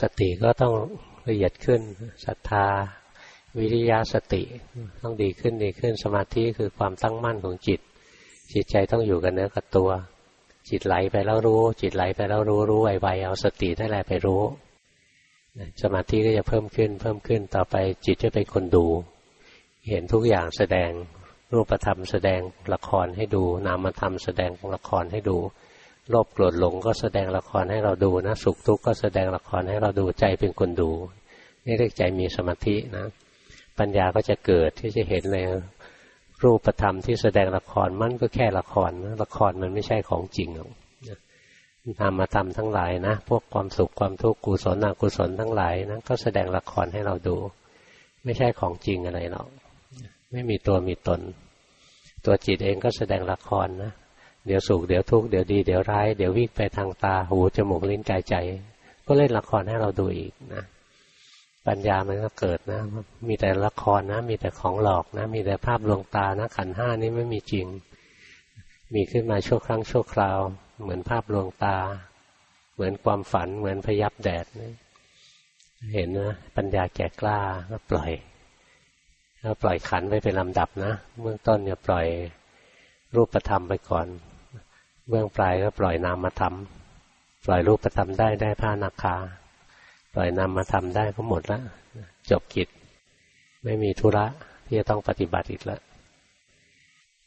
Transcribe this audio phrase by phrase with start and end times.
[0.00, 0.74] สติก็ต้อง
[1.28, 1.80] ละเอียดขึ้น
[2.24, 2.66] ศรัทธา
[3.58, 4.42] วิริยะสติ
[5.02, 7.80] ต้องดีขึ้นดีขึ้นสมาธิคือความตั้งมั่นของจิต
[8.52, 9.90] จิตใจต้องอยู่กับเนื้อกับตัว
[10.68, 14.42] จิตไหลไปแล้วรู้ จิตไหลไปแล้วรู้รู้ไวๆเอาสตินั่นแหละไปรู้
[15.82, 17.74] สมาธิก็จะเพิ่มขึ้น เพิ่มขึ้นต่อไป
[18.06, 18.86] จิตจะเป็นคนดู
[19.88, 20.90] เห็นทุกอย่างแสดง
[21.52, 22.40] รูปธรรมแสดง
[22.72, 25.36] ละครให้ดู นามธรรมแสดงละครให้ดู
[26.10, 30.90] โลภโกรธหลงก็แสดงละครให้เราดูนะ สุขทุกข์ก็แสดงละครให้เราดูใจเป็นคนดู
[31.64, 33.04] นี่เรียกใจมีสมาธินะ
[33.78, 35.44] ปัญญาก็จะเกิดที่จะเห็นเลย
[36.42, 40.70] รูปธรรมที่แสดงละครมันก็แค่ละครนะละครมันไม่ใช่ของจริงหรอก
[42.00, 47.36] นามธรรมทั้งหลายนะ พวกความสุขความทุกข์กุศลอกุศลทั้งหลายนะก็แสดงละครให้เราดู
[48.24, 49.48] ไม่ใช่ของจริงอะไรหรอก
[50.32, 51.20] ไม่มีตัวมีตน
[52.24, 53.92] ตัวจิตเองก็แสดงละครนะ
[54.48, 58.34] เดี๋ยวสุขเดี๋ยวทุกข์เดี๋ยวดีเดี๋ยวร้ายเดี๋ยววิ่งไปทางตาหูจมูกลิ้นกายใจ
[59.06, 60.64] ก็เล่นละครให้เราดูอีกนะ
[61.66, 62.80] ปัญญามันก็เกิดนะ
[63.28, 67.66] มีแต่ละครนะ มีแต่ของหลอกนะ มีแต่ภาพลวงตานะขันห้านี้ไม่มีจริง
[68.94, 70.38] มีขึ้นมาชั่วครั้งชั่วคราว
[70.82, 71.76] เหมือนภาพลวงตา
[72.74, 74.46] เหมือนความฝันเหมือนพยับแดด
[75.94, 77.40] เห็นนะปัญญาแก่กล้า
[77.70, 78.10] ก็ปล่อย
[79.40, 82.06] แล้วปล่อยขันไปเป็นลำดับนะเบื้องต้นเนี่ยปล่อย
[83.14, 84.06] รูปธรรมไปก่อน
[85.08, 86.54] เบื้องปลายก็ปล่อยนามธรรม
[87.44, 89.16] ปล่อยรูปธรรมได้ได้ผ้านาคา
[90.14, 91.62] ปล่อยนามธรรมได้ก็หมดแล้ว
[92.30, 92.68] จบกิจ
[93.64, 94.26] ไม่มีธุระ
[94.66, 95.80] ที่จะต้องปฏิบัติอีกแล้ว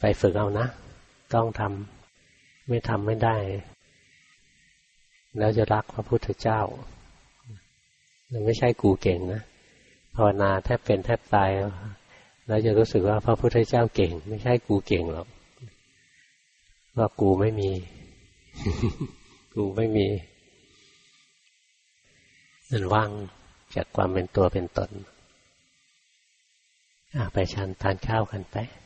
[0.00, 0.66] ไปฝึกเอานะ
[1.34, 3.36] ต้องทำไม่ทำไม่ได้
[5.38, 6.60] แล้วจะรักพระพุทธเจ้า
[8.44, 9.42] ไม่ใช่กูเก่งนะ
[10.14, 11.50] ภาวนาแทบเป็นแทบตาย
[12.46, 15.26] แล้วจะรู้สึกว่าพระพุทธเจ้าเก่ง ไม่ใช่กูเก่งหรอก
[16.98, 17.70] ว่ากูไม่มี
[19.54, 20.06] กูไม่มี
[22.70, 23.10] มันว่าง
[23.76, 24.90] จากความเป็นตัวเป็นตน
[27.32, 28.56] ไปชันทานข้าวกันไป